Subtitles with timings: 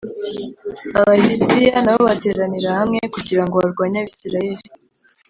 [0.99, 4.63] Aba lisitiya na bo bateranira hamwe kugira ngo barwanye Abisirayeli